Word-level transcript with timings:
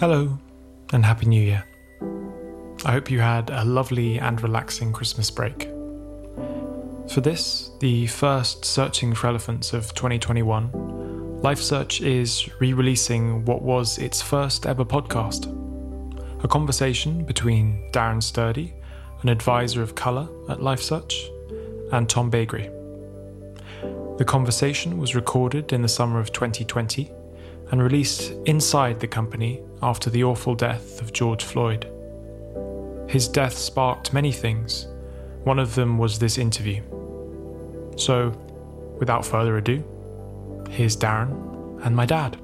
Hello, 0.00 0.38
and 0.92 1.04
Happy 1.04 1.26
New 1.26 1.42
Year. 1.42 1.64
I 2.84 2.92
hope 2.92 3.10
you 3.10 3.18
had 3.18 3.50
a 3.50 3.64
lovely 3.64 4.20
and 4.20 4.40
relaxing 4.40 4.92
Christmas 4.92 5.28
break. 5.28 5.64
For 7.12 7.20
this, 7.20 7.72
the 7.80 8.06
first 8.06 8.64
Searching 8.64 9.12
for 9.12 9.26
Elephants 9.26 9.72
of 9.72 9.92
2021, 9.94 10.70
LifeSearch 11.42 12.06
is 12.06 12.48
re 12.60 12.74
releasing 12.74 13.44
what 13.44 13.62
was 13.62 13.98
its 13.98 14.22
first 14.22 14.66
ever 14.66 14.84
podcast 14.84 15.52
a 16.44 16.46
conversation 16.46 17.24
between 17.24 17.90
Darren 17.90 18.22
Sturdy, 18.22 18.74
an 19.22 19.28
advisor 19.28 19.82
of 19.82 19.96
colour 19.96 20.28
at 20.48 20.62
Life 20.62 20.80
Search, 20.80 21.28
and 21.90 22.08
Tom 22.08 22.30
Baigrie. 22.30 22.70
The 24.16 24.24
conversation 24.24 24.98
was 24.98 25.16
recorded 25.16 25.72
in 25.72 25.82
the 25.82 25.88
summer 25.88 26.20
of 26.20 26.32
2020 26.32 27.10
and 27.70 27.82
released 27.82 28.32
inside 28.46 29.00
the 29.00 29.06
company 29.06 29.60
after 29.82 30.10
the 30.10 30.24
awful 30.24 30.54
death 30.54 31.00
of 31.00 31.12
George 31.12 31.44
Floyd. 31.44 31.90
His 33.08 33.28
death 33.28 33.56
sparked 33.56 34.12
many 34.12 34.32
things. 34.32 34.86
One 35.44 35.58
of 35.58 35.74
them 35.74 35.98
was 35.98 36.18
this 36.18 36.38
interview. 36.38 36.82
So, 37.96 38.30
without 38.98 39.24
further 39.24 39.56
ado, 39.56 39.82
here's 40.70 40.96
Darren 40.96 41.84
and 41.84 41.96
my 41.96 42.06
dad. 42.06 42.38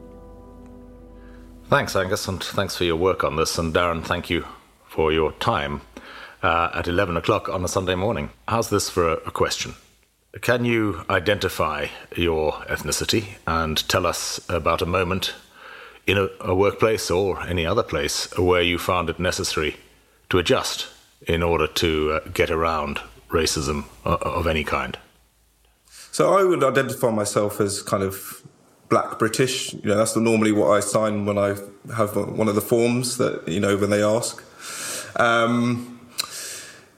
Thanks, 1.69 1.97
Angus, 1.97 2.29
and 2.29 2.43
thanks 2.43 2.77
for 2.77 2.85
your 2.85 2.97
work 2.97 3.25
on 3.25 3.37
this. 3.37 3.59
And 3.59 3.75
Darren, 3.75 4.05
thank 4.05 4.31
you 4.31 4.47
for 4.87 5.13
your 5.13 5.33
time 5.33 5.81
uh, 6.43 6.71
at 6.75 6.89
11 6.89 7.17
o'clock 7.17 7.49
on 7.49 7.65
a 7.65 7.69
Sunday 7.69 7.95
morning. 7.95 8.31
How's 8.47 8.71
this 8.71 8.89
for 8.91 9.09
a, 9.09 9.15
a 9.27 9.31
question? 9.31 9.75
Can 10.41 10.65
you 10.65 11.05
identify 11.09 11.87
your 12.17 12.53
ethnicity 12.69 13.37
and 13.47 13.89
tell 13.89 14.05
us 14.05 14.41
about 14.49 14.83
a 14.83 14.87
moment 14.87 15.33
in 16.07 16.19
a, 16.19 16.29
a, 16.41 16.55
workplace 16.55 17.11
or 17.11 17.41
any 17.43 17.65
other 17.65 17.85
place 17.85 18.37
where 18.37 18.61
you 18.61 18.77
found 18.77 19.09
it 19.09 19.21
necessary 19.21 19.77
to 20.31 20.39
adjust 20.39 20.89
in 21.27 21.43
order 21.43 21.67
to 21.67 22.13
uh, 22.13 22.29
get 22.35 22.51
around 22.51 22.99
racism 23.29 23.85
of, 24.05 24.21
of 24.23 24.47
any 24.47 24.65
kind? 24.65 24.99
So 26.11 26.37
I 26.37 26.43
would 26.43 26.65
identify 26.65 27.11
myself 27.11 27.61
as 27.61 27.81
kind 27.81 28.03
of 28.03 28.43
black 28.89 29.19
British. 29.19 29.73
You 29.73 29.83
know, 29.85 29.97
that's 29.97 30.17
normally 30.17 30.53
what 30.53 30.71
I 30.71 30.81
sign 30.81 31.27
when 31.27 31.39
I 31.39 31.57
have 31.97 32.17
one 32.17 32.49
of 32.49 32.57
the 32.57 32.61
forms 32.61 33.19
that, 33.19 33.47
you 33.47 33.61
know, 33.61 33.77
when 33.77 33.91
they 33.91 34.03
ask. 34.03 34.43
Um, 35.19 36.01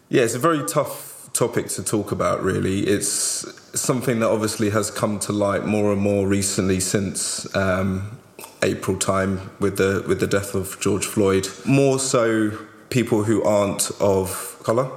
yeah, 0.08 0.22
it's 0.22 0.34
a 0.34 0.38
very 0.38 0.66
tough 0.66 1.05
topic 1.36 1.68
to 1.68 1.84
talk 1.84 2.12
about, 2.12 2.42
really. 2.42 2.80
It's 2.80 3.46
something 3.78 4.20
that 4.20 4.28
obviously 4.28 4.70
has 4.70 4.90
come 4.90 5.18
to 5.20 5.32
light 5.32 5.66
more 5.66 5.92
and 5.92 6.00
more 6.00 6.26
recently 6.26 6.80
since 6.80 7.54
um, 7.54 8.18
April 8.62 8.98
time 8.98 9.50
with 9.60 9.76
the 9.76 10.04
with 10.08 10.20
the 10.20 10.26
death 10.26 10.54
of 10.54 10.80
George 10.80 11.04
Floyd. 11.04 11.48
More 11.66 11.98
so, 11.98 12.50
people 12.88 13.24
who 13.24 13.42
aren't 13.42 13.90
of 14.00 14.60
colour. 14.64 14.90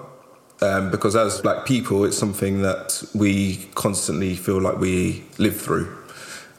Um, 0.62 0.92
because 0.92 1.16
as 1.16 1.40
black 1.40 1.66
people, 1.66 2.04
it's 2.04 2.18
something 2.18 2.64
that 2.64 3.02
we 3.16 3.70
constantly 3.76 4.36
feel 4.36 4.60
like 4.60 4.78
we 4.78 5.24
live 5.38 5.56
through. 5.56 5.96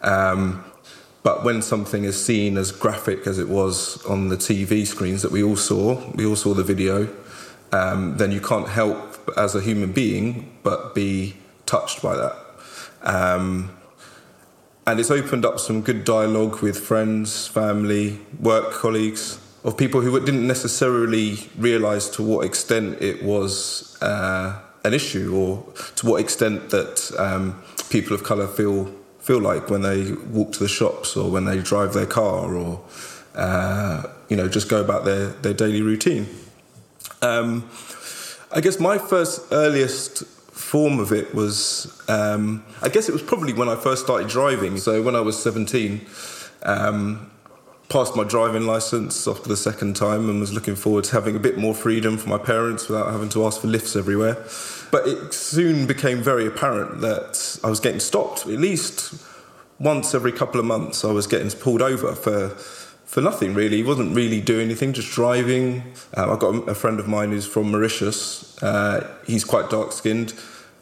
Um, 0.00 0.64
but 1.22 1.44
when 1.44 1.60
something 1.60 2.04
is 2.04 2.22
seen 2.22 2.56
as 2.56 2.72
graphic 2.72 3.26
as 3.26 3.38
it 3.38 3.50
was 3.50 4.02
on 4.06 4.28
the 4.28 4.38
TV 4.38 4.86
screens 4.86 5.20
that 5.20 5.30
we 5.30 5.42
all 5.42 5.56
saw, 5.56 6.10
we 6.12 6.24
all 6.24 6.36
saw 6.36 6.54
the 6.54 6.62
video, 6.62 7.14
um, 7.72 8.16
then 8.16 8.32
you 8.32 8.40
can't 8.40 8.68
help 8.68 9.09
as 9.36 9.54
a 9.54 9.60
human 9.60 9.92
being, 9.92 10.56
but 10.62 10.94
be 10.94 11.36
touched 11.66 12.02
by 12.02 12.16
that. 12.16 12.36
Um, 13.02 13.76
and 14.86 14.98
it's 14.98 15.10
opened 15.10 15.44
up 15.44 15.60
some 15.60 15.82
good 15.82 16.04
dialogue 16.04 16.60
with 16.60 16.78
friends, 16.78 17.46
family, 17.46 18.18
work 18.40 18.72
colleagues, 18.72 19.38
of 19.62 19.76
people 19.76 20.00
who 20.00 20.18
didn't 20.20 20.46
necessarily 20.46 21.38
realize 21.56 22.08
to 22.10 22.22
what 22.22 22.46
extent 22.46 23.00
it 23.00 23.22
was 23.22 24.00
uh, 24.02 24.58
an 24.84 24.94
issue 24.94 25.34
or 25.34 25.64
to 25.96 26.06
what 26.06 26.20
extent 26.20 26.70
that 26.70 27.12
um, 27.18 27.62
people 27.90 28.14
of 28.14 28.24
color 28.24 28.46
feel 28.46 28.92
feel 29.18 29.38
like 29.38 29.68
when 29.68 29.82
they 29.82 30.12
walk 30.12 30.50
to 30.52 30.60
the 30.60 30.68
shops 30.68 31.14
or 31.14 31.30
when 31.30 31.44
they 31.44 31.60
drive 31.60 31.92
their 31.92 32.06
car 32.06 32.56
or 32.56 32.82
uh, 33.34 34.02
you 34.30 34.36
know 34.36 34.48
just 34.48 34.68
go 34.68 34.80
about 34.80 35.04
their, 35.04 35.28
their 35.28 35.54
daily 35.54 35.82
routine. 35.82 36.26
Um, 37.22 37.68
I 38.52 38.60
guess 38.60 38.80
my 38.80 38.98
first 38.98 39.46
earliest 39.52 40.24
form 40.26 40.98
of 40.98 41.12
it 41.12 41.32
was, 41.34 42.02
um, 42.08 42.64
I 42.82 42.88
guess 42.88 43.08
it 43.08 43.12
was 43.12 43.22
probably 43.22 43.52
when 43.52 43.68
I 43.68 43.76
first 43.76 44.04
started 44.04 44.28
driving. 44.28 44.76
So 44.76 45.02
when 45.02 45.14
I 45.14 45.20
was 45.20 45.40
17, 45.40 46.04
um, 46.64 47.30
passed 47.88 48.16
my 48.16 48.24
driving 48.24 48.66
license 48.66 49.28
after 49.28 49.48
the 49.48 49.56
second 49.56 49.94
time 49.94 50.28
and 50.28 50.40
was 50.40 50.52
looking 50.52 50.74
forward 50.74 51.04
to 51.04 51.12
having 51.12 51.36
a 51.36 51.38
bit 51.38 51.58
more 51.58 51.74
freedom 51.74 52.18
for 52.18 52.28
my 52.28 52.38
parents 52.38 52.88
without 52.88 53.12
having 53.12 53.28
to 53.28 53.46
ask 53.46 53.60
for 53.60 53.68
lifts 53.68 53.94
everywhere. 53.94 54.34
But 54.90 55.06
it 55.06 55.32
soon 55.32 55.86
became 55.86 56.20
very 56.20 56.46
apparent 56.46 57.00
that 57.02 57.60
I 57.62 57.70
was 57.70 57.78
getting 57.78 58.00
stopped 58.00 58.42
at 58.42 58.58
least 58.58 59.14
once 59.78 60.12
every 60.12 60.32
couple 60.32 60.58
of 60.58 60.66
months. 60.66 61.04
I 61.04 61.12
was 61.12 61.28
getting 61.28 61.50
pulled 61.50 61.82
over 61.82 62.16
for 62.16 62.56
for 63.10 63.20
nothing 63.20 63.54
really. 63.54 63.78
He 63.78 63.82
wasn't 63.82 64.14
really 64.14 64.40
doing 64.40 64.66
anything, 64.66 64.92
just 64.92 65.10
driving. 65.10 65.82
Um, 66.14 66.30
I've 66.30 66.38
got 66.38 66.68
a 66.68 66.76
friend 66.76 67.00
of 67.00 67.08
mine 67.08 67.30
who's 67.30 67.44
from 67.44 67.72
Mauritius. 67.72 68.56
Uh, 68.62 69.04
he's 69.26 69.42
quite 69.42 69.68
dark 69.68 69.90
skinned. 69.90 70.32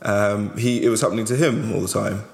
Um, 0.03 0.55
he 0.59 0.85
it 0.85 0.91
was 0.91 1.01
happening 1.01 1.25
to 1.25 1.37
him 1.37 1.73
all 1.73 1.81
the 1.81 1.89
time, 1.89 2.25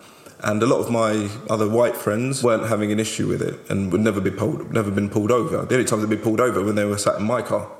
and 0.40 0.60
a 0.64 0.66
lot 0.66 0.80
of 0.80 0.90
my 0.90 1.30
other 1.48 1.68
white 1.68 1.96
friends 1.96 2.42
weren't 2.42 2.66
having 2.66 2.90
an 2.90 2.98
issue 2.98 3.28
with 3.28 3.40
it 3.40 3.54
and 3.70 3.92
would 3.92 4.00
never 4.00 4.20
be 4.20 4.32
pulled, 4.32 4.72
never 4.72 4.90
been 4.90 5.08
pulled 5.08 5.30
over. 5.30 5.64
The 5.64 5.76
only 5.76 5.86
times 5.86 6.02
they'd 6.02 6.10
been 6.10 6.24
pulled 6.24 6.40
over 6.40 6.64
when 6.64 6.74
they 6.74 6.84
were 6.84 6.98
sat 6.98 7.14
in 7.20 7.22
my 7.24 7.40
car. 7.40 7.70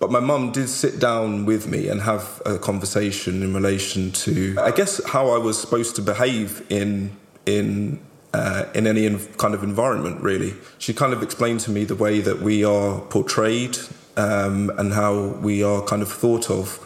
But 0.00 0.10
my 0.10 0.18
mum 0.18 0.50
did 0.50 0.68
sit 0.68 0.98
down 0.98 1.46
with 1.46 1.68
me 1.68 1.86
and 1.88 2.02
have 2.02 2.42
a 2.44 2.58
conversation 2.58 3.40
in 3.40 3.54
relation 3.54 4.10
to, 4.10 4.56
I 4.60 4.72
guess, 4.72 5.00
how 5.04 5.30
I 5.30 5.38
was 5.38 5.60
supposed 5.60 5.94
to 5.94 6.02
behave 6.02 6.66
in 6.70 7.16
in 7.46 8.00
uh, 8.34 8.64
in 8.74 8.86
any 8.86 9.18
kind 9.36 9.54
of 9.54 9.62
environment, 9.62 10.20
really. 10.22 10.54
She 10.78 10.94
kind 10.94 11.12
of 11.12 11.22
explained 11.22 11.60
to 11.60 11.70
me 11.70 11.84
the 11.84 11.96
way 11.96 12.20
that 12.20 12.40
we 12.40 12.64
are 12.64 13.00
portrayed 13.00 13.78
um, 14.16 14.70
and 14.78 14.92
how 14.92 15.38
we 15.42 15.62
are 15.62 15.82
kind 15.82 16.02
of 16.02 16.10
thought 16.10 16.50
of 16.50 16.78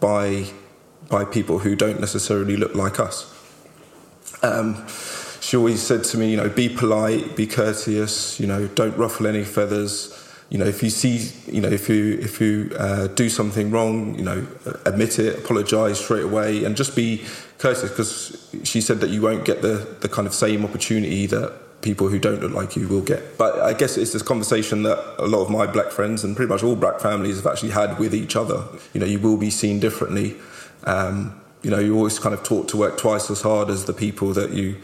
by 0.00 0.46
by 1.08 1.24
people 1.24 1.58
who 1.58 1.76
don't 1.76 2.00
necessarily 2.00 2.56
look 2.56 2.74
like 2.74 2.98
us. 2.98 3.30
Um, 4.42 4.86
she 5.40 5.56
always 5.56 5.82
said 5.82 6.04
to 6.04 6.16
me, 6.16 6.30
you 6.30 6.36
know, 6.36 6.48
be 6.48 6.68
polite, 6.68 7.36
be 7.36 7.46
courteous, 7.46 8.40
you 8.40 8.46
know, 8.46 8.66
don't 8.68 8.96
ruffle 8.96 9.26
any 9.26 9.44
feathers. 9.44 10.18
You 10.52 10.58
know, 10.58 10.66
if 10.66 10.82
you 10.82 10.90
see, 10.90 11.30
you 11.50 11.62
know, 11.62 11.70
if 11.70 11.88
you 11.88 12.18
if 12.20 12.38
you 12.38 12.70
uh, 12.78 13.06
do 13.06 13.30
something 13.30 13.70
wrong, 13.70 14.14
you 14.18 14.22
know, 14.22 14.46
admit 14.84 15.18
it, 15.18 15.38
apologise 15.38 15.98
straight 15.98 16.24
away, 16.24 16.64
and 16.64 16.76
just 16.76 16.94
be 16.94 17.24
courteous 17.56 17.88
because 17.88 18.50
she 18.62 18.82
said 18.82 19.00
that 19.00 19.08
you 19.08 19.22
won't 19.22 19.46
get 19.46 19.62
the, 19.62 19.96
the 20.00 20.10
kind 20.10 20.28
of 20.28 20.34
same 20.34 20.62
opportunity 20.62 21.24
that 21.24 21.80
people 21.80 22.10
who 22.10 22.18
don't 22.18 22.42
look 22.42 22.52
like 22.52 22.76
you 22.76 22.86
will 22.86 23.00
get. 23.00 23.38
But 23.38 23.60
I 23.60 23.72
guess 23.72 23.96
it's 23.96 24.12
this 24.12 24.20
conversation 24.20 24.82
that 24.82 24.98
a 25.18 25.26
lot 25.26 25.40
of 25.40 25.48
my 25.48 25.66
black 25.66 25.90
friends 25.90 26.22
and 26.22 26.36
pretty 26.36 26.50
much 26.50 26.62
all 26.62 26.76
black 26.76 27.00
families 27.00 27.36
have 27.36 27.46
actually 27.46 27.70
had 27.70 27.98
with 27.98 28.14
each 28.14 28.36
other. 28.36 28.62
You 28.92 29.00
know, 29.00 29.06
you 29.06 29.20
will 29.20 29.38
be 29.38 29.48
seen 29.48 29.80
differently. 29.80 30.36
Um, 30.84 31.40
you 31.62 31.70
know, 31.70 31.78
you're 31.78 31.96
always 31.96 32.18
kind 32.18 32.34
of 32.34 32.42
taught 32.42 32.68
to 32.68 32.76
work 32.76 32.98
twice 32.98 33.30
as 33.30 33.40
hard 33.40 33.70
as 33.70 33.86
the 33.86 33.94
people 33.94 34.34
that 34.34 34.50
you 34.50 34.76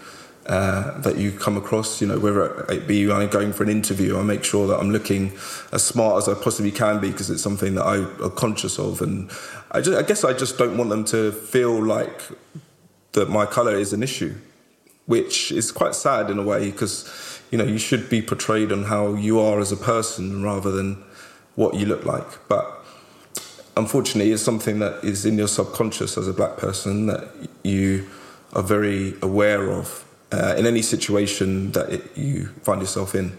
uh, 0.49 0.99
that 1.01 1.19
you 1.19 1.31
come 1.31 1.59
across. 1.59 2.01
You 2.01 2.07
know, 2.07 2.19
whether 2.19 2.65
it 2.71 2.87
be 2.87 3.05
going 3.05 3.53
for 3.53 3.65
an 3.65 3.69
interview, 3.69 4.19
I 4.19 4.23
make 4.23 4.45
sure 4.45 4.67
that 4.67 4.79
I'm 4.79 4.91
looking 4.91 5.33
as 5.73 5.85
smart 5.85 6.17
as 6.17 6.29
I 6.29 6.43
possibly 6.43 6.71
can 6.71 7.01
be 7.01 7.11
because 7.11 7.29
it's 7.29 7.43
something 7.43 7.75
that 7.75 7.85
I 7.85 7.97
am 7.97 8.31
conscious 8.31 8.79
of, 8.79 9.03
and 9.03 9.31
I, 9.73 9.83
just, 9.83 9.99
I 9.99 10.03
guess 10.03 10.25
I 10.25 10.33
just 10.33 10.57
don't 10.57 10.79
want 10.79 10.89
them 10.91 11.05
to 11.07 11.33
feel 11.33 11.83
like 11.83 12.23
that 13.13 13.29
my 13.29 13.45
color 13.45 13.75
is 13.75 13.93
an 13.93 14.03
issue, 14.03 14.35
which 15.05 15.53
is 15.53 15.71
quite 15.71 15.95
sad 15.95 16.31
in 16.31 16.39
a 16.39 16.43
way 16.43 16.71
because 16.71 17.43
you 17.51 17.59
know 17.59 17.65
you 17.65 17.79
should 17.79 18.09
be 18.09 18.23
portrayed 18.23 18.73
on 18.73 18.85
how 18.85 19.15
you 19.15 19.39
are 19.41 19.61
as 19.61 19.71
a 19.71 19.77
person 19.77 20.43
rather 20.43 20.71
than 20.71 21.05
what 21.57 21.75
you 21.75 21.85
look 21.85 22.07
like. 22.07 22.49
But 22.49 22.85
unfortunately, 23.77 24.33
it's 24.33 24.43
something 24.43 24.79
that 24.79 25.05
is 25.05 25.27
in 25.27 25.37
your 25.37 25.49
subconscious 25.49 26.17
as 26.17 26.27
a 26.27 26.33
black 26.33 26.57
person 26.57 27.07
that 27.09 27.29
you 27.63 28.09
are 28.55 28.63
very 28.63 29.15
aware 29.21 29.71
of 29.71 30.08
uh, 30.33 30.55
in 30.57 30.67
any 30.67 30.83
situation 30.83 31.73
that 31.73 31.91
it, 31.91 32.17
you 32.17 32.47
find 32.63 32.81
yourself 32.81 33.15
in. 33.15 33.39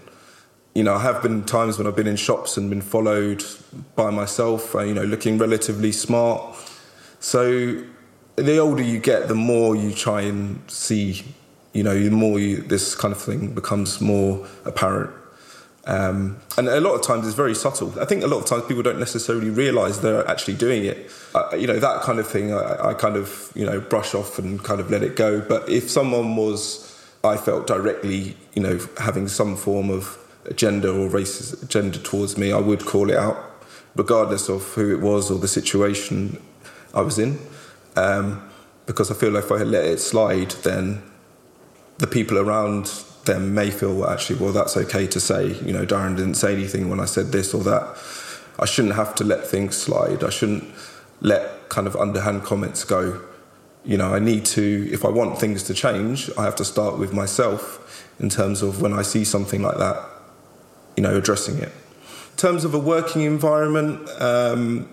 You 0.74 0.84
know, 0.84 0.96
I 0.96 1.02
have 1.02 1.22
been 1.22 1.44
times 1.46 1.78
when 1.78 1.88
I've 1.88 1.96
been 1.96 2.08
in 2.08 2.16
shops 2.16 2.58
and 2.58 2.70
been 2.70 2.82
followed 2.82 3.44
by 3.96 4.12
myself, 4.12 4.76
uh, 4.76 4.80
you 4.80 4.94
know, 4.94 5.04
looking 5.04 5.38
relatively 5.38 5.92
smart. 5.92 6.56
So 7.20 7.84
the 8.36 8.58
older 8.58 8.84
you 8.84 9.00
get, 9.00 9.28
the 9.28 9.36
more 9.36 9.76
you 9.76 9.94
try 9.94 10.22
and 10.22 10.62
see, 10.70 11.24
you 11.74 11.84
know, 11.84 11.98
the 11.98 12.10
more 12.10 12.40
you, 12.40 12.58
this 12.58 12.96
kind 12.96 13.12
of 13.12 13.22
thing 13.22 13.54
becomes 13.54 14.00
more 14.00 14.48
apparent. 14.66 15.12
Um, 15.90 16.38
and 16.56 16.68
a 16.68 16.80
lot 16.80 16.94
of 16.94 17.02
times 17.02 17.26
it's 17.26 17.36
very 17.36 17.56
subtle. 17.56 18.00
I 18.00 18.06
think 18.06 18.24
a 18.24 18.28
lot 18.28 18.38
of 18.38 18.46
times 18.46 18.64
people 18.68 18.84
don't 18.84 19.00
necessarily 19.00 19.50
realise 19.50 19.98
they're 19.98 20.28
actually 20.28 20.54
doing 20.54 20.86
it. 20.86 21.10
Uh, 21.34 21.56
you 21.56 21.66
know, 21.66 21.80
that 21.80 22.04
kind 22.04 22.20
of 22.20 22.28
thing 22.28 22.54
I, 22.54 22.90
I, 22.90 22.94
kind 22.94 23.16
of, 23.16 23.52
you 23.56 23.66
know, 23.66 23.82
brush 23.82 24.14
off 24.14 24.38
and 24.38 24.64
kind 24.64 24.80
of 24.80 24.92
let 24.92 25.02
it 25.02 25.16
go. 25.16 25.42
But 25.42 25.68
if 25.68 25.90
someone 25.90 26.36
was, 26.36 26.96
I 27.24 27.38
felt 27.38 27.66
directly, 27.66 28.38
you 28.54 28.62
know, 28.62 28.80
having 29.00 29.28
some 29.28 29.56
form 29.56 29.90
of 29.90 30.16
agenda 30.46 30.92
or 30.92 31.10
racist 31.10 31.64
agenda 31.64 31.98
towards 31.98 32.38
me, 32.38 32.52
I 32.52 32.60
would 32.60 32.86
call 32.86 33.10
it 33.10 33.18
out, 33.18 33.38
regardless 33.96 34.48
of 34.48 34.64
who 34.76 34.94
it 34.94 35.02
was 35.02 35.32
or 35.32 35.40
the 35.40 35.48
situation 35.48 36.40
I 36.94 37.02
was 37.02 37.18
in. 37.18 37.40
Um, 37.96 38.48
because 38.86 39.10
I 39.10 39.16
feel 39.16 39.32
like 39.32 39.46
if 39.46 39.52
I 39.52 39.64
let 39.64 39.86
it 39.86 39.98
slide, 39.98 40.52
then 40.62 41.02
the 41.98 42.06
people 42.06 42.38
around 42.38 42.92
them 43.30 43.54
may 43.54 43.70
feel 43.70 43.96
well, 43.96 44.10
actually, 44.10 44.40
well, 44.40 44.52
that's 44.52 44.76
okay 44.76 45.08
to 45.08 45.20
say. 45.20 45.54
You 45.66 45.72
know, 45.72 45.86
Darren 45.86 46.16
didn't 46.18 46.36
say 46.36 46.54
anything 46.54 46.90
when 46.90 47.00
I 47.00 47.06
said 47.06 47.32
this 47.32 47.54
or 47.54 47.64
that. 47.64 47.98
I 48.58 48.66
shouldn't 48.66 48.96
have 48.96 49.16
to 49.16 49.24
let 49.24 49.46
things 49.46 49.78
slide. 49.78 50.24
I 50.24 50.30
shouldn't 50.30 50.66
let 51.22 51.70
kind 51.70 51.88
of 51.88 51.96
underhand 51.96 52.44
comments 52.44 52.84
go. 52.84 53.22
You 53.86 53.98
know, 53.98 54.14
I 54.14 54.20
need 54.20 54.46
to, 54.58 54.90
if 54.92 55.06
I 55.06 55.10
want 55.10 55.40
things 55.40 55.64
to 55.64 55.74
change, 55.74 56.30
I 56.38 56.44
have 56.44 56.56
to 56.56 56.66
start 56.66 56.98
with 56.98 57.14
myself 57.14 58.12
in 58.20 58.30
terms 58.30 58.62
of 58.62 58.82
when 58.82 58.94
I 58.94 59.04
see 59.04 59.24
something 59.24 59.62
like 59.62 59.78
that, 59.78 59.98
you 60.98 61.04
know, 61.04 61.16
addressing 61.16 61.60
it. 61.60 61.72
In 62.32 62.38
terms 62.38 62.66
of 62.66 62.74
a 62.74 62.80
working 62.80 63.22
environment, 63.22 64.10
um, 64.20 64.90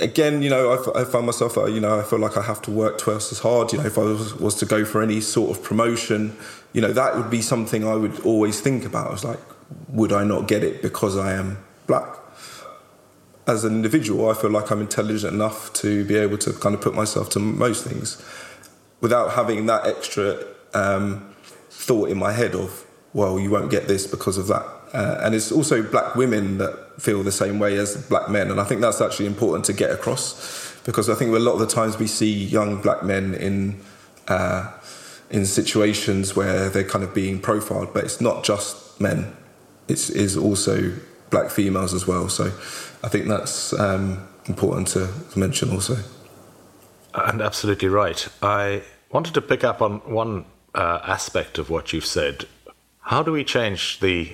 again, 0.00 0.42
you 0.42 0.50
know, 0.50 0.72
I, 0.72 1.02
I 1.02 1.04
find 1.04 1.26
myself, 1.26 1.56
uh, 1.56 1.66
you 1.66 1.80
know, 1.80 1.98
I 1.98 2.02
feel 2.02 2.18
like 2.18 2.36
I 2.36 2.42
have 2.42 2.62
to 2.62 2.70
work 2.70 2.98
twice 2.98 3.32
as 3.32 3.40
hard. 3.40 3.72
You 3.72 3.78
know, 3.78 3.86
if 3.86 3.98
I 3.98 4.02
was, 4.02 4.34
was 4.34 4.54
to 4.56 4.66
go 4.66 4.84
for 4.84 5.02
any 5.02 5.20
sort 5.20 5.56
of 5.56 5.62
promotion, 5.62 6.36
you 6.72 6.80
know, 6.80 6.92
that 6.92 7.16
would 7.16 7.30
be 7.30 7.42
something 7.42 7.86
I 7.86 7.94
would 7.94 8.20
always 8.20 8.60
think 8.60 8.84
about. 8.84 9.08
I 9.08 9.10
was 9.10 9.24
like, 9.24 9.40
would 9.88 10.12
I 10.12 10.24
not 10.24 10.48
get 10.48 10.64
it 10.64 10.82
because 10.82 11.16
I 11.16 11.32
am 11.32 11.58
black? 11.86 12.16
As 13.46 13.64
an 13.64 13.74
individual, 13.74 14.30
I 14.30 14.34
feel 14.34 14.50
like 14.50 14.70
I'm 14.70 14.80
intelligent 14.80 15.34
enough 15.34 15.72
to 15.74 16.04
be 16.04 16.16
able 16.16 16.38
to 16.38 16.52
kind 16.52 16.74
of 16.74 16.80
put 16.80 16.94
myself 16.94 17.28
to 17.30 17.40
most 17.40 17.84
things 17.84 18.22
without 19.00 19.32
having 19.32 19.66
that 19.66 19.84
extra 19.84 20.44
um, 20.74 21.34
thought 21.70 22.08
in 22.08 22.16
my 22.16 22.32
head 22.32 22.54
of, 22.54 22.86
well, 23.12 23.38
you 23.38 23.50
won't 23.50 23.70
get 23.70 23.88
this 23.88 24.06
because 24.06 24.38
of 24.38 24.46
that. 24.46 24.64
Uh, 24.92 25.20
and 25.22 25.34
it's 25.34 25.50
also 25.50 25.82
black 25.82 26.14
women 26.16 26.58
that 26.58 27.00
feel 27.00 27.22
the 27.22 27.32
same 27.32 27.58
way 27.58 27.78
as 27.78 27.96
black 28.08 28.28
men. 28.28 28.50
And 28.50 28.60
I 28.60 28.64
think 28.64 28.80
that's 28.80 29.00
actually 29.00 29.26
important 29.26 29.64
to 29.66 29.72
get 29.72 29.90
across 29.90 30.74
because 30.84 31.08
I 31.08 31.14
think 31.14 31.34
a 31.34 31.38
lot 31.38 31.54
of 31.54 31.60
the 31.60 31.66
times 31.66 31.98
we 31.98 32.06
see 32.06 32.32
young 32.32 32.80
black 32.82 33.02
men 33.02 33.34
in. 33.34 33.80
Uh, 34.28 34.70
in 35.32 35.46
situations 35.46 36.36
where 36.36 36.68
they're 36.68 36.84
kind 36.84 37.02
of 37.02 37.14
being 37.14 37.40
profiled, 37.40 37.92
but 37.94 38.04
it's 38.04 38.20
not 38.20 38.44
just 38.44 39.00
men; 39.00 39.34
it's 39.88 40.10
is 40.10 40.36
also 40.36 40.92
black 41.30 41.50
females 41.50 41.94
as 41.94 42.06
well. 42.06 42.28
So 42.28 42.52
I 43.02 43.08
think 43.08 43.26
that's 43.26 43.72
um, 43.72 44.28
important 44.46 44.88
to, 44.88 45.08
to 45.32 45.38
mention 45.38 45.70
also. 45.70 45.96
And 47.14 47.42
absolutely 47.42 47.88
right. 47.88 48.28
I 48.42 48.82
wanted 49.10 49.34
to 49.34 49.42
pick 49.42 49.64
up 49.64 49.82
on 49.82 49.98
one 50.00 50.44
uh, 50.74 51.00
aspect 51.02 51.58
of 51.58 51.70
what 51.70 51.92
you've 51.92 52.06
said. 52.06 52.46
How 53.00 53.22
do 53.22 53.32
we 53.32 53.44
change 53.44 54.00
the 54.00 54.32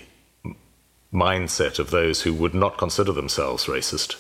mindset 1.13 1.79
of 1.79 1.91
those 1.91 2.23
who 2.23 2.35
would 2.35 2.55
not 2.55 2.79
consider 2.79 3.13
themselves 3.13 3.67
racist, 3.67 4.17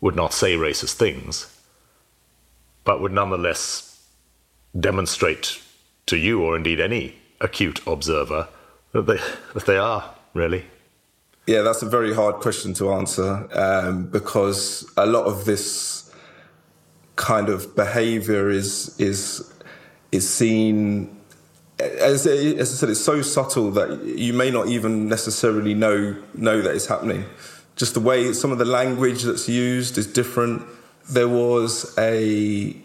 would 0.00 0.16
not 0.16 0.32
say 0.32 0.54
racist 0.54 0.94
things, 0.94 1.54
but 2.84 3.00
would 3.00 3.12
nonetheless 3.12 4.06
demonstrate 4.78 5.60
to 6.06 6.16
you, 6.16 6.42
or 6.42 6.56
indeed 6.56 6.80
any 6.80 7.16
acute 7.40 7.80
observer, 7.86 8.48
that 8.92 9.06
they, 9.06 9.18
that 9.54 9.66
they 9.66 9.76
are, 9.76 10.14
really? 10.34 10.64
Yeah, 11.46 11.62
that's 11.62 11.82
a 11.82 11.88
very 11.88 12.14
hard 12.14 12.36
question 12.36 12.72
to 12.74 12.92
answer 12.92 13.48
um, 13.52 14.06
because 14.06 14.90
a 14.96 15.06
lot 15.06 15.26
of 15.26 15.44
this 15.44 16.10
kind 17.16 17.48
of 17.48 17.76
behavior 17.76 18.50
is 18.50 18.98
is 18.98 19.52
is 20.10 20.28
seen 20.28 21.16
as, 21.84 22.26
as 22.26 22.72
I 22.72 22.74
said, 22.74 22.88
it's 22.90 23.00
so 23.04 23.22
subtle 23.22 23.70
that 23.72 24.04
you 24.04 24.32
may 24.32 24.50
not 24.50 24.68
even 24.68 25.08
necessarily 25.08 25.74
know 25.74 26.16
know 26.34 26.60
that 26.60 26.74
it's 26.74 26.86
happening. 26.86 27.24
Just 27.76 27.94
the 27.94 28.00
way 28.00 28.32
some 28.32 28.52
of 28.52 28.58
the 28.58 28.64
language 28.64 29.22
that's 29.22 29.48
used 29.48 29.98
is 29.98 30.06
different. 30.06 30.62
There 31.10 31.28
was 31.28 31.96
a 31.98 32.76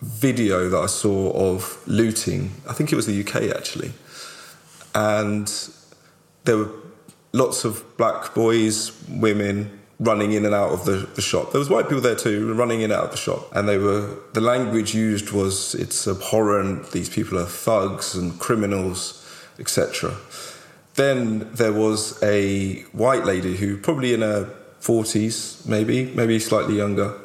video 0.00 0.68
that 0.68 0.78
I 0.78 0.86
saw 0.86 1.32
of 1.32 1.82
looting. 1.86 2.52
I 2.68 2.72
think 2.72 2.92
it 2.92 2.96
was 2.96 3.06
the 3.06 3.20
UK 3.20 3.56
actually, 3.56 3.92
and 4.94 5.52
there 6.44 6.56
were 6.56 6.70
lots 7.32 7.64
of 7.64 7.84
black 7.96 8.34
boys, 8.34 8.92
women 9.08 9.78
running 10.00 10.32
in 10.32 10.44
and 10.44 10.54
out 10.54 10.70
of 10.70 10.84
the, 10.84 11.08
the 11.14 11.22
shop. 11.22 11.52
There 11.52 11.58
was 11.58 11.68
white 11.68 11.84
people 11.84 12.00
there 12.00 12.14
too, 12.14 12.54
running 12.54 12.80
in 12.80 12.90
and 12.90 13.00
out 13.00 13.06
of 13.06 13.10
the 13.10 13.16
shop, 13.16 13.48
and 13.54 13.68
they 13.68 13.78
were 13.78 14.16
the 14.32 14.40
language 14.40 14.94
used 14.94 15.32
was 15.32 15.74
it's 15.74 16.06
abhorrent. 16.06 16.92
These 16.92 17.08
people 17.08 17.38
are 17.38 17.46
thugs 17.46 18.14
and 18.14 18.38
criminals, 18.38 19.24
etc. 19.58 20.14
Then 20.94 21.48
there 21.52 21.72
was 21.72 22.20
a 22.22 22.82
white 22.92 23.24
lady 23.24 23.56
who 23.56 23.76
probably 23.76 24.14
in 24.14 24.22
her 24.22 24.54
forties, 24.80 25.62
maybe, 25.66 26.12
maybe 26.14 26.38
slightly 26.38 26.76
younger 26.76 27.18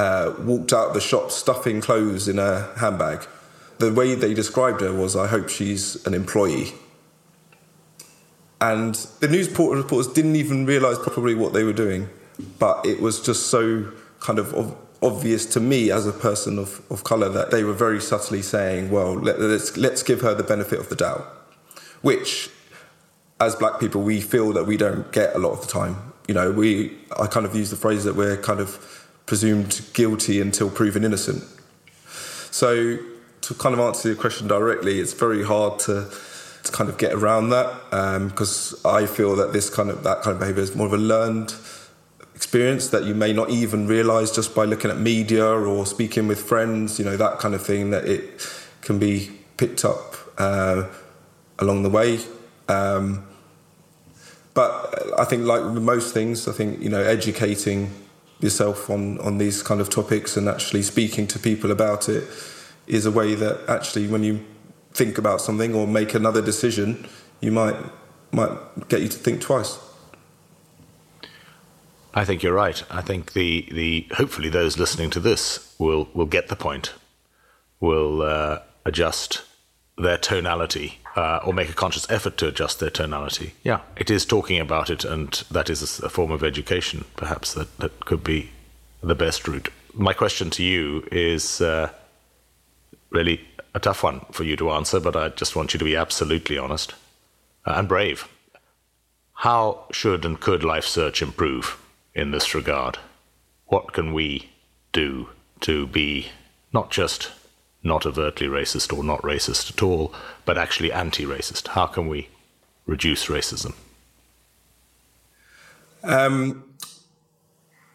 uh, 0.00 0.34
walked 0.40 0.72
out 0.72 0.88
of 0.88 0.94
the 0.94 1.00
shop 1.00 1.30
stuffing 1.30 1.80
clothes 1.80 2.26
in 2.26 2.38
a 2.38 2.70
handbag. 2.78 3.26
The 3.78 3.92
way 3.92 4.14
they 4.14 4.34
described 4.34 4.80
her 4.80 4.92
was, 4.92 5.14
I 5.14 5.26
hope 5.26 5.48
she's 5.48 6.04
an 6.06 6.14
employee. 6.14 6.72
And 8.60 8.94
the 9.20 9.28
news 9.28 9.48
reporters 9.48 10.12
didn't 10.12 10.36
even 10.36 10.66
realise 10.66 10.98
probably 10.98 11.34
what 11.34 11.52
they 11.52 11.64
were 11.64 11.72
doing, 11.72 12.08
but 12.58 12.84
it 12.84 13.00
was 13.00 13.20
just 13.20 13.46
so 13.46 13.90
kind 14.20 14.38
of 14.38 14.76
obvious 15.02 15.46
to 15.46 15.60
me 15.60 15.90
as 15.90 16.06
a 16.06 16.12
person 16.12 16.58
of, 16.58 16.82
of 16.90 17.04
colour 17.04 17.28
that 17.30 17.50
they 17.50 17.64
were 17.64 17.72
very 17.72 18.00
subtly 18.00 18.42
saying, 18.42 18.90
well, 18.90 19.14
let, 19.14 19.40
let's, 19.40 19.76
let's 19.76 20.02
give 20.02 20.20
her 20.20 20.34
the 20.34 20.42
benefit 20.42 20.78
of 20.78 20.88
the 20.90 20.96
doubt, 20.96 21.26
which, 22.02 22.50
as 23.40 23.56
black 23.56 23.80
people, 23.80 24.02
we 24.02 24.20
feel 24.20 24.52
that 24.52 24.66
we 24.66 24.76
don't 24.76 25.10
get 25.12 25.34
a 25.34 25.38
lot 25.38 25.52
of 25.52 25.62
the 25.62 25.66
time. 25.66 26.12
You 26.28 26.34
know, 26.34 26.52
we, 26.52 26.98
I 27.18 27.26
kind 27.26 27.46
of 27.46 27.54
use 27.54 27.70
the 27.70 27.76
phrase 27.76 28.04
that 28.04 28.14
we're 28.14 28.36
kind 28.36 28.60
of 28.60 29.08
presumed 29.24 29.80
guilty 29.94 30.40
until 30.40 30.68
proven 30.68 31.02
innocent. 31.02 31.42
So, 32.50 32.98
to 33.40 33.54
kind 33.54 33.72
of 33.72 33.80
answer 33.80 34.08
your 34.08 34.18
question 34.18 34.48
directly, 34.48 35.00
it's 35.00 35.14
very 35.14 35.42
hard 35.42 35.78
to, 35.80 36.10
to 36.62 36.72
kind 36.72 36.90
of 36.90 36.98
get 36.98 37.12
around 37.12 37.50
that 37.50 37.72
because 38.28 38.84
um, 38.84 38.94
I 38.94 39.06
feel 39.06 39.36
that 39.36 39.52
this 39.52 39.70
kind 39.70 39.90
of 39.90 40.02
that 40.04 40.22
kind 40.22 40.34
of 40.34 40.40
behaviour 40.40 40.62
is 40.62 40.74
more 40.74 40.86
of 40.86 40.92
a 40.92 40.98
learned 40.98 41.54
experience 42.34 42.88
that 42.88 43.04
you 43.04 43.14
may 43.14 43.32
not 43.32 43.50
even 43.50 43.86
realise 43.86 44.30
just 44.30 44.54
by 44.54 44.64
looking 44.64 44.90
at 44.90 44.98
media 44.98 45.46
or 45.46 45.86
speaking 45.86 46.26
with 46.26 46.40
friends. 46.40 46.98
You 46.98 47.04
know 47.04 47.16
that 47.16 47.38
kind 47.38 47.54
of 47.54 47.62
thing 47.64 47.90
that 47.90 48.06
it 48.06 48.46
can 48.82 48.98
be 48.98 49.30
picked 49.56 49.84
up 49.84 50.14
uh, 50.38 50.84
along 51.58 51.82
the 51.82 51.90
way. 51.90 52.18
Um, 52.68 53.26
but 54.54 55.18
I 55.18 55.24
think, 55.24 55.44
like 55.44 55.64
most 55.64 56.12
things, 56.12 56.48
I 56.48 56.52
think 56.52 56.82
you 56.82 56.88
know, 56.88 57.00
educating 57.00 57.90
yourself 58.40 58.90
on, 58.90 59.18
on 59.20 59.38
these 59.38 59.62
kind 59.62 59.80
of 59.80 59.90
topics 59.90 60.36
and 60.36 60.48
actually 60.48 60.82
speaking 60.82 61.26
to 61.28 61.38
people 61.38 61.70
about 61.70 62.08
it 62.08 62.24
is 62.86 63.06
a 63.06 63.10
way 63.10 63.34
that 63.34 63.60
actually 63.68 64.06
when 64.06 64.24
you 64.24 64.44
think 64.92 65.18
about 65.18 65.40
something 65.40 65.74
or 65.74 65.86
make 65.86 66.14
another 66.14 66.42
decision 66.42 67.06
you 67.40 67.52
might 67.52 67.76
might 68.32 68.50
get 68.88 69.00
you 69.00 69.08
to 69.08 69.18
think 69.18 69.40
twice 69.40 69.78
I 72.12 72.24
think 72.24 72.42
you're 72.42 72.52
right. 72.52 72.82
I 72.90 73.02
think 73.02 73.34
the, 73.34 73.68
the 73.70 74.06
hopefully 74.14 74.48
those 74.48 74.78
listening 74.78 75.10
to 75.10 75.20
this 75.20 75.74
will 75.78 76.08
will 76.12 76.26
get 76.26 76.48
the 76.48 76.56
point, 76.56 76.92
will 77.78 78.22
uh, 78.22 78.60
adjust 78.84 79.42
their 79.96 80.18
tonality 80.18 80.98
uh, 81.14 81.40
or 81.44 81.52
make 81.52 81.68
a 81.68 81.74
conscious 81.74 82.10
effort 82.10 82.36
to 82.38 82.48
adjust 82.48 82.80
their 82.80 82.90
tonality. 82.90 83.54
Yeah, 83.62 83.80
it 83.96 84.10
is 84.10 84.24
talking 84.24 84.58
about 84.58 84.90
it, 84.90 85.04
and 85.04 85.32
that 85.50 85.70
is 85.70 86.00
a 86.00 86.08
form 86.08 86.30
of 86.30 86.42
education, 86.42 87.04
perhaps, 87.16 87.54
that, 87.54 87.76
that 87.78 88.04
could 88.06 88.24
be 88.24 88.50
the 89.02 89.14
best 89.14 89.46
route. 89.46 89.68
My 89.94 90.12
question 90.12 90.50
to 90.50 90.62
you 90.62 91.06
is 91.12 91.60
uh, 91.60 91.90
really 93.10 93.40
a 93.74 93.80
tough 93.80 94.02
one 94.02 94.20
for 94.32 94.44
you 94.44 94.56
to 94.56 94.70
answer, 94.70 95.00
but 95.00 95.16
I 95.16 95.28
just 95.28 95.54
want 95.54 95.72
you 95.72 95.78
to 95.78 95.84
be 95.84 95.96
absolutely 95.96 96.58
honest 96.58 96.94
uh, 97.66 97.74
and 97.76 97.88
brave. 97.88 98.28
How 99.34 99.86
should 99.90 100.24
and 100.24 100.38
could 100.38 100.62
LifeSearch 100.62 101.22
improve 101.22 101.80
in 102.14 102.30
this 102.30 102.54
regard? 102.54 102.98
What 103.66 103.92
can 103.92 104.12
we 104.12 104.50
do 104.92 105.28
to 105.60 105.86
be 105.86 106.28
not 106.72 106.90
just 106.90 107.30
not 107.82 108.04
overtly 108.04 108.46
racist 108.46 108.96
or 108.96 109.02
not 109.02 109.22
racist 109.22 109.70
at 109.72 109.82
all, 109.82 110.12
but 110.44 110.58
actually 110.58 110.92
anti 110.92 111.24
racist? 111.24 111.68
How 111.68 111.86
can 111.86 112.08
we 112.08 112.28
reduce 112.86 113.26
racism? 113.26 113.74
Um, 116.02 116.64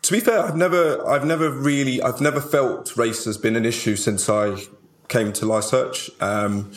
to 0.02 0.12
be 0.12 0.20
fair, 0.20 0.40
I've 0.40 0.56
never, 0.56 1.06
I've 1.08 1.26
never 1.26 1.50
really, 1.50 2.02
I've 2.02 2.22
never 2.22 2.40
felt 2.40 2.96
race 2.96 3.26
has 3.26 3.38
been 3.38 3.56
an 3.56 3.66
issue 3.66 3.96
since 3.96 4.30
I 4.30 4.58
came 5.08 5.34
to 5.34 5.46
LifeSearch. 5.46 6.22
Um, 6.22 6.72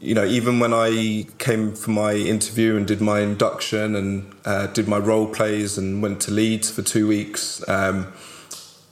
you 0.00 0.14
know, 0.14 0.24
even 0.24 0.58
when 0.60 0.74
I 0.74 1.26
came 1.38 1.74
for 1.74 1.90
my 1.90 2.14
interview 2.14 2.76
and 2.76 2.86
did 2.86 3.00
my 3.00 3.20
induction 3.20 3.96
and 3.96 4.34
uh, 4.44 4.66
did 4.66 4.86
my 4.86 4.98
role 4.98 5.26
plays 5.26 5.78
and 5.78 6.02
went 6.02 6.20
to 6.22 6.30
Leeds 6.30 6.70
for 6.70 6.82
two 6.82 7.08
weeks, 7.08 7.66
um, 7.68 8.12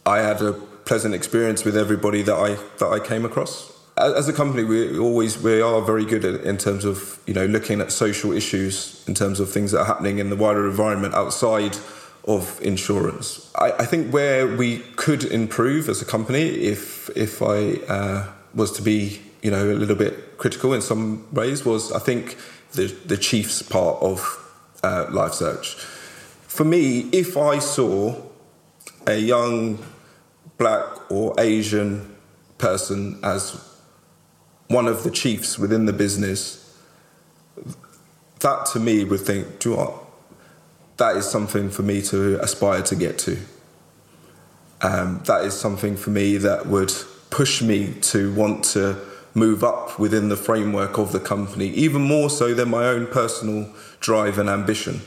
I 0.07 0.19
had 0.19 0.41
a 0.41 0.53
pleasant 0.53 1.15
experience 1.15 1.65
with 1.65 1.77
everybody 1.77 2.23
that 2.23 2.35
I 2.35 2.57
that 2.79 2.89
I 2.89 2.99
came 2.99 3.25
across. 3.25 3.71
as 3.97 4.29
a 4.29 4.33
company, 4.33 4.65
we 4.65 4.99
always 4.99 5.39
we 5.43 5.61
are 5.61 5.83
very 5.83 6.05
good 6.05 6.25
at, 6.25 6.41
in 6.43 6.57
terms 6.57 6.85
of 6.85 7.19
you 7.27 7.35
know 7.35 7.47
looking 7.47 7.81
at 7.81 7.93
social 7.93 8.33
issues 8.33 9.05
in 9.07 9.15
terms 9.15 9.39
of 9.41 9.51
things 9.51 9.73
that 9.73 9.81
are 9.81 9.87
happening 9.87 10.19
in 10.19 10.31
the 10.31 10.37
wider 10.37 10.69
environment 10.69 11.15
outside 11.15 11.77
of 12.27 12.61
insurance. 12.63 13.51
I, 13.57 13.73
I 13.73 13.87
think 13.87 14.13
where 14.13 14.47
we 14.47 14.79
could 14.97 15.25
improve 15.25 15.89
as 15.89 16.01
a 16.01 16.05
company, 16.05 16.43
if 16.43 17.11
if 17.17 17.43
I 17.43 17.75
uh, 17.89 18.29
was 18.55 18.73
to 18.73 18.83
be 18.83 19.21
you 19.43 19.51
know 19.51 19.71
a 19.71 19.75
little 19.75 19.97
bit 19.97 20.39
critical 20.39 20.73
in 20.75 20.83
some 20.83 21.27
ways, 21.33 21.65
was 21.65 21.93
I 21.93 21.99
think 21.99 22.37
the 22.73 22.87
the 23.07 23.17
chief's 23.17 23.63
part 23.63 24.03
of 24.03 24.21
uh, 24.83 25.07
LifeSearch. 25.11 25.75
For 26.47 26.65
me, 26.65 27.09
if 27.13 27.37
I 27.37 27.59
saw 27.59 28.21
a 29.07 29.17
young 29.17 29.79
black 30.59 31.11
or 31.11 31.35
Asian 31.39 32.15
person 32.59 33.19
as 33.23 33.69
one 34.69 34.87
of 34.87 35.03
the 35.03 35.11
chiefs 35.11 35.59
within 35.59 35.87
the 35.87 35.93
business, 35.93 36.79
that 38.41 38.67
to 38.67 38.81
me 38.81 39.05
would 39.05 39.21
think, 39.21 39.59
do 39.59 39.71
you 39.71 39.77
know 39.77 39.85
what? 39.85 40.05
That 40.99 41.17
is 41.17 41.29
something 41.29 41.71
for 41.71 41.83
me 41.83 42.03
to 42.03 42.41
aspire 42.43 42.83
to 42.83 42.97
get 42.97 43.19
to. 43.21 43.39
Um, 44.83 45.23
that 45.27 45.45
is 45.45 45.55
something 45.55 45.97
for 45.97 46.11
me 46.11 46.37
that 46.37 46.67
would 46.67 46.93
push 47.33 47.63
me 47.63 47.95
to 48.03 48.33
want 48.35 48.65
to 48.65 48.97
move 49.35 49.65
up 49.65 49.99
within 49.99 50.29
the 50.29 50.37
framework 50.37 50.99
of 50.99 51.11
the 51.11 51.19
company, 51.19 51.69
even 51.69 52.03
more 52.03 52.31
so 52.31 52.55
than 52.55 52.71
my 52.71 52.85
own 52.85 53.07
personal 53.07 53.69
drive 53.99 54.39
and 54.39 54.49
ambition. 54.49 55.01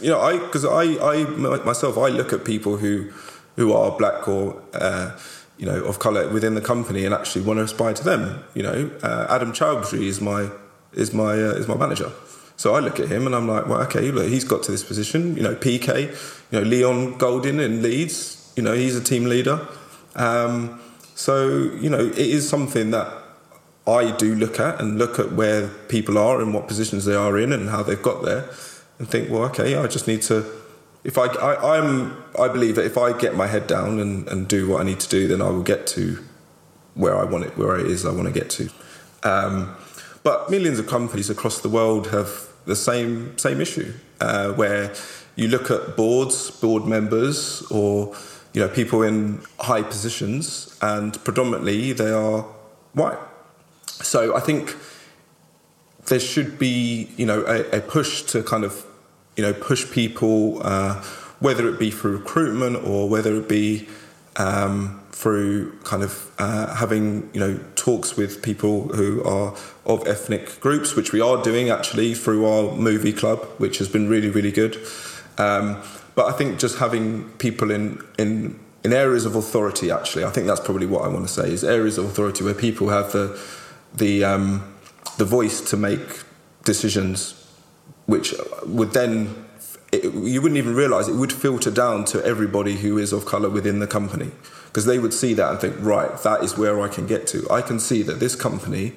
You 0.00 0.10
know, 0.10 0.20
I 0.20 0.38
because 0.38 0.64
I, 0.64 0.84
I 1.02 1.24
myself 1.24 1.96
I 1.96 2.08
look 2.08 2.32
at 2.32 2.44
people 2.44 2.76
who 2.76 3.10
who 3.56 3.72
are 3.72 3.96
black 3.96 4.28
or 4.28 4.60
uh, 4.74 5.18
you 5.60 5.66
know, 5.66 5.84
of 5.84 5.98
colour 5.98 6.26
within 6.32 6.54
the 6.54 6.60
company 6.62 7.04
and 7.04 7.14
actually 7.14 7.42
want 7.42 7.58
to 7.58 7.64
aspire 7.64 7.92
to 7.92 8.02
them. 8.02 8.42
You 8.54 8.62
know, 8.62 8.90
uh, 9.02 9.26
Adam 9.28 9.52
Chowdhury 9.52 10.06
is 10.06 10.20
my 10.20 10.50
is 10.94 11.12
my 11.12 11.32
uh, 11.32 11.60
is 11.60 11.68
my 11.68 11.76
manager. 11.76 12.10
So 12.56 12.74
I 12.74 12.80
look 12.80 12.98
at 12.98 13.08
him 13.08 13.26
and 13.26 13.34
I'm 13.34 13.46
like, 13.46 13.66
well, 13.66 13.80
okay, 13.82 14.10
look, 14.10 14.28
he's 14.28 14.44
got 14.44 14.62
to 14.64 14.72
this 14.72 14.82
position. 14.82 15.36
You 15.36 15.42
know, 15.42 15.54
PK, 15.54 16.10
you 16.50 16.58
know, 16.58 16.66
Leon 16.66 17.18
Golden 17.18 17.60
in 17.60 17.82
Leeds. 17.82 18.52
You 18.56 18.62
know, 18.62 18.72
he's 18.72 18.96
a 18.96 19.02
team 19.02 19.24
leader. 19.24 19.66
Um, 20.14 20.80
so 21.20 21.70
you 21.84 21.90
know, 21.90 22.06
it 22.06 22.18
is 22.18 22.48
something 22.48 22.90
that 22.92 23.12
I 23.86 24.10
do 24.16 24.34
look 24.34 24.58
at 24.58 24.80
and 24.80 24.98
look 24.98 25.18
at 25.18 25.32
where 25.32 25.68
people 25.88 26.16
are 26.16 26.40
and 26.40 26.54
what 26.54 26.66
positions 26.66 27.04
they 27.04 27.14
are 27.14 27.38
in 27.38 27.52
and 27.52 27.68
how 27.68 27.82
they've 27.82 28.00
got 28.00 28.24
there, 28.24 28.48
and 28.98 29.06
think, 29.06 29.30
well, 29.30 29.44
okay, 29.44 29.76
I 29.76 29.86
just 29.86 30.08
need 30.08 30.22
to 30.22 30.50
if 31.04 31.18
I, 31.18 31.26
I 31.26 31.76
am 31.76 32.16
I 32.38 32.48
believe 32.48 32.74
that 32.76 32.86
if 32.86 32.96
I 32.96 33.16
get 33.16 33.36
my 33.36 33.46
head 33.46 33.66
down 33.66 34.00
and, 34.00 34.26
and 34.28 34.48
do 34.48 34.68
what 34.68 34.80
I 34.80 34.84
need 34.84 35.00
to 35.00 35.08
do, 35.08 35.28
then 35.28 35.42
I 35.42 35.50
will 35.50 35.62
get 35.62 35.86
to 35.88 36.24
where 36.94 37.16
I 37.16 37.24
want 37.24 37.44
it, 37.44 37.56
where 37.56 37.78
it 37.78 37.86
is 37.86 38.06
I 38.06 38.12
want 38.12 38.26
to 38.32 38.32
get 38.32 38.48
to. 38.50 38.70
Um, 39.22 39.76
but 40.22 40.50
millions 40.50 40.78
of 40.78 40.86
companies 40.86 41.28
across 41.28 41.60
the 41.60 41.68
world 41.68 42.08
have 42.08 42.48
the 42.64 42.76
same 42.76 43.36
same 43.36 43.60
issue, 43.60 43.92
uh, 44.22 44.52
where 44.52 44.94
you 45.36 45.48
look 45.48 45.70
at 45.70 45.96
boards, 45.96 46.50
board 46.50 46.86
members, 46.86 47.62
or 47.70 48.14
you 48.52 48.60
know 48.60 48.68
people 48.68 49.02
in 49.02 49.42
high 49.58 49.82
positions, 49.82 50.76
and 50.82 51.22
predominantly 51.24 51.92
they 51.92 52.10
are 52.10 52.42
white. 52.94 53.18
So 53.86 54.36
I 54.36 54.40
think 54.40 54.76
there 56.06 56.20
should 56.20 56.58
be 56.58 57.10
you 57.16 57.26
know 57.26 57.44
a, 57.46 57.78
a 57.78 57.80
push 57.80 58.22
to 58.22 58.42
kind 58.42 58.64
of 58.64 58.86
you 59.40 59.46
know, 59.46 59.54
push 59.54 59.90
people, 59.90 60.60
uh, 60.62 61.02
whether 61.38 61.66
it 61.66 61.78
be 61.78 61.90
through 61.90 62.18
recruitment 62.18 62.84
or 62.84 63.08
whether 63.08 63.34
it 63.36 63.48
be 63.48 63.88
um, 64.36 65.00
through 65.12 65.78
kind 65.80 66.02
of 66.02 66.30
uh, 66.38 66.74
having 66.74 67.30
you 67.32 67.40
know 67.40 67.58
talks 67.74 68.16
with 68.18 68.42
people 68.42 68.88
who 68.88 69.22
are 69.24 69.56
of 69.86 70.06
ethnic 70.06 70.60
groups, 70.60 70.94
which 70.94 71.12
we 71.12 71.22
are 71.22 71.42
doing 71.42 71.70
actually 71.70 72.14
through 72.14 72.44
our 72.44 72.76
movie 72.76 73.14
club, 73.14 73.44
which 73.56 73.78
has 73.78 73.88
been 73.88 74.08
really 74.10 74.28
really 74.28 74.52
good. 74.52 74.76
Um, 75.38 75.82
but 76.14 76.26
I 76.26 76.32
think 76.32 76.58
just 76.58 76.78
having 76.78 77.28
people 77.38 77.70
in 77.70 78.04
in 78.18 78.58
in 78.82 78.92
areas 78.92 79.26
of 79.26 79.36
authority, 79.36 79.90
actually, 79.90 80.24
I 80.24 80.30
think 80.30 80.46
that's 80.46 80.60
probably 80.60 80.86
what 80.86 81.04
I 81.04 81.08
want 81.08 81.26
to 81.26 81.32
say 81.32 81.52
is 81.52 81.64
areas 81.64 81.98
of 81.98 82.06
authority 82.06 82.44
where 82.44 82.54
people 82.54 82.88
have 82.88 83.12
the 83.12 83.38
the 83.94 84.24
um, 84.24 84.74
the 85.18 85.24
voice 85.24 85.60
to 85.70 85.76
make 85.76 86.24
decisions 86.64 87.40
which 88.10 88.34
would 88.66 88.92
then 88.92 89.46
it, 89.92 90.04
you 90.04 90.42
wouldn't 90.42 90.58
even 90.58 90.74
realize 90.74 91.08
it 91.08 91.14
would 91.14 91.32
filter 91.32 91.70
down 91.70 92.04
to 92.04 92.24
everybody 92.24 92.76
who 92.76 92.98
is 92.98 93.12
of 93.12 93.24
color 93.24 93.48
within 93.48 93.78
the 93.78 93.86
company. 93.86 94.30
Because 94.66 94.84
they 94.84 94.98
would 94.98 95.14
see 95.14 95.34
that 95.34 95.50
and 95.50 95.60
think 95.60 95.76
right 95.80 96.16
that 96.22 96.44
is 96.44 96.56
where 96.56 96.80
i 96.80 96.88
can 96.88 97.06
get 97.06 97.26
to. 97.28 97.48
I 97.50 97.60
can 97.62 97.80
see 97.80 98.02
that 98.02 98.20
this 98.20 98.36
company 98.36 98.94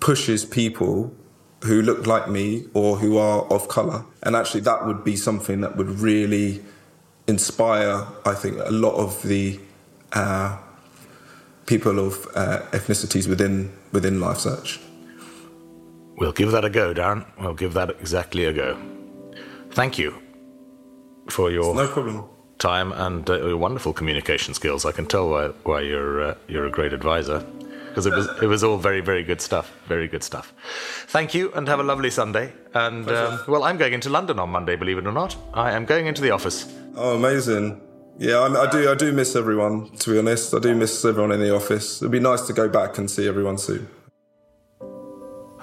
pushes 0.00 0.44
people 0.44 1.14
who 1.64 1.82
look 1.82 2.06
like 2.06 2.28
me 2.28 2.64
or 2.74 2.96
who 2.96 3.18
are 3.18 3.42
of 3.52 3.68
color 3.68 4.04
and 4.22 4.34
actually 4.34 4.60
that 4.60 4.86
would 4.86 5.04
be 5.04 5.16
something 5.16 5.60
that 5.60 5.76
would 5.76 5.90
really 6.00 6.62
inspire 7.26 8.06
i 8.24 8.34
think 8.34 8.58
a 8.64 8.70
lot 8.70 8.94
of 8.94 9.22
the 9.22 9.58
uh, 10.12 10.56
people 11.66 11.98
of 11.98 12.26
uh, 12.34 12.60
ethnicities 12.72 13.28
within 13.28 13.70
within 13.92 14.18
LifeSearch 14.18 14.80
We'll 16.20 16.32
give 16.32 16.52
that 16.52 16.66
a 16.66 16.70
go, 16.70 16.92
Darren. 16.92 17.24
We'll 17.40 17.54
give 17.54 17.72
that 17.72 17.90
exactly 17.98 18.44
a 18.44 18.52
go. 18.52 18.78
Thank 19.70 19.98
you 19.98 20.14
for 21.30 21.50
your 21.50 21.74
no 21.74 21.88
problem 21.88 22.24
time 22.58 22.92
and 22.92 23.28
uh, 23.30 23.38
your 23.38 23.56
wonderful 23.56 23.94
communication 23.94 24.52
skills. 24.52 24.84
I 24.84 24.92
can 24.92 25.06
tell 25.06 25.30
why, 25.30 25.46
why 25.64 25.80
you're 25.80 26.22
uh, 26.22 26.34
you're 26.46 26.66
a 26.66 26.70
great 26.70 26.92
advisor 26.92 27.42
because 27.90 28.06
it 28.06 28.14
was 28.14 28.28
it 28.42 28.46
was 28.46 28.64
all 28.64 28.78
very 28.78 29.00
very 29.00 29.22
good 29.22 29.40
stuff. 29.40 29.70
Very 29.86 30.08
good 30.08 30.22
stuff. 30.22 30.54
Thank 31.08 31.34
you 31.34 31.52
and 31.52 31.68
have 31.68 31.80
a 31.80 31.82
lovely 31.82 32.10
Sunday. 32.10 32.52
And 32.74 33.08
um, 33.08 33.40
well, 33.46 33.64
I'm 33.64 33.76
going 33.76 33.92
into 33.92 34.08
London 34.08 34.38
on 34.38 34.48
Monday. 34.50 34.76
Believe 34.76 34.98
it 34.98 35.06
or 35.06 35.12
not, 35.12 35.36
I 35.52 35.72
am 35.72 35.84
going 35.84 36.06
into 36.06 36.22
the 36.22 36.30
office. 36.30 36.72
Oh, 36.96 37.16
amazing! 37.16 37.80
Yeah, 38.18 38.38
I, 38.38 38.66
I 38.66 38.70
do. 38.70 38.90
I 38.90 38.94
do 38.94 39.12
miss 39.12 39.36
everyone. 39.36 39.90
To 39.98 40.12
be 40.12 40.18
honest, 40.18 40.54
I 40.54 40.58
do 40.58 40.74
miss 40.74 41.04
everyone 41.04 41.32
in 41.32 41.40
the 41.40 41.54
office. 41.54 42.00
It'd 42.00 42.12
be 42.12 42.20
nice 42.20 42.42
to 42.42 42.52
go 42.52 42.68
back 42.68 42.98
and 42.98 43.10
see 43.10 43.28
everyone 43.28 43.58
soon. 43.58 43.88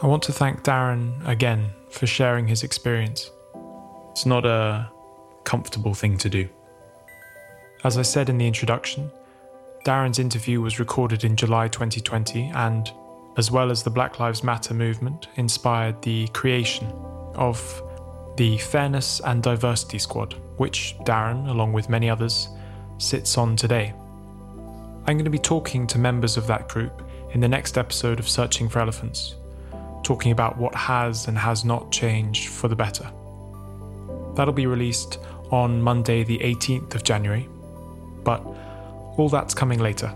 I 0.02 0.06
want 0.06 0.22
to 0.24 0.32
thank 0.32 0.64
Darren 0.64 1.28
again 1.28 1.70
for 1.90 2.06
sharing 2.06 2.48
his 2.48 2.64
experience. 2.64 3.32
It's 4.12 4.26
not 4.26 4.46
a 4.46 4.90
comfortable 5.44 5.94
thing 5.94 6.18
to 6.20 6.30
do. 6.30 6.50
As 7.84 7.98
I 7.98 8.02
said 8.02 8.30
in 8.30 8.38
the 8.38 8.48
introduction, 8.48 9.12
Darren's 9.86 10.20
interview 10.20 10.62
was 10.62 10.80
recorded 10.80 11.24
in 11.24 11.36
July 11.36 11.68
2020 11.68 12.52
and, 12.56 12.92
as 13.38 13.52
well 13.52 13.72
as 13.72 13.84
the 13.84 13.90
Black 13.90 14.20
Lives 14.20 14.44
Matter 14.44 14.74
movement, 14.74 15.28
inspired 15.36 16.02
the 16.02 16.28
creation 16.30 16.92
of 17.36 17.82
the 18.38 18.58
Fairness 18.58 19.20
and 19.22 19.42
Diversity 19.42 20.00
Squad, 20.00 20.36
which 20.58 20.96
Darren, 21.06 21.50
along 21.50 21.74
with 21.74 21.90
many 21.90 22.10
others, 22.10 22.50
sits 22.98 23.38
on 23.38 23.56
today. 23.56 23.94
I'm 25.06 25.16
going 25.16 25.26
to 25.26 25.32
be 25.32 25.40
talking 25.40 25.88
to 25.88 25.98
members 25.98 26.38
of 26.38 26.48
that 26.48 26.68
group 26.68 27.02
in 27.32 27.40
the 27.40 27.48
next 27.48 27.78
episode 27.78 28.20
of 28.20 28.28
Searching 28.28 28.68
for 28.68 28.80
Elephants, 28.80 29.36
talking 30.04 30.32
about 30.32 30.58
what 30.58 30.76
has 30.76 31.28
and 31.28 31.38
has 31.38 31.64
not 31.64 31.92
changed 31.92 32.50
for 32.50 32.68
the 32.68 32.76
better. 32.76 33.10
That'll 34.36 34.54
be 34.54 34.68
released 34.68 35.20
on 35.50 35.82
Monday, 35.82 36.24
the 36.24 36.40
18th 36.40 36.94
of 36.94 37.04
January, 37.04 37.48
but 38.24 38.44
all 39.18 39.30
that's 39.30 39.54
coming 39.54 39.80
later. 39.80 40.14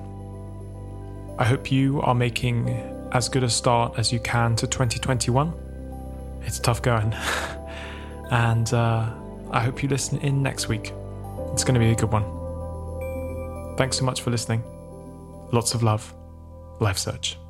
I 1.38 1.46
hope 1.46 1.72
you 1.72 2.02
are 2.02 2.16
making 2.16 2.70
as 3.12 3.28
good 3.28 3.44
a 3.44 3.50
start 3.50 3.98
as 3.98 4.12
you 4.12 4.20
can 4.20 4.56
to 4.58 4.68
2021. 4.68 5.54
It's 6.44 6.60
tough 6.60 6.82
going. 6.82 7.14
and 8.32 8.74
uh, 8.74 9.12
I 9.52 9.60
hope 9.60 9.84
you 9.84 9.90
listen 9.90 10.20
in 10.20 10.42
next 10.42 10.68
week. 10.68 10.94
It's 11.52 11.64
going 11.64 11.74
to 11.74 11.80
be 11.80 11.92
a 11.92 11.96
good 11.96 12.12
one. 12.12 13.76
Thanks 13.78 13.98
so 13.98 14.06
much 14.06 14.22
for 14.22 14.32
listening. 14.32 14.64
Lots 15.52 15.74
of 15.74 15.84
love. 15.84 16.14
LifeSearch. 16.80 17.41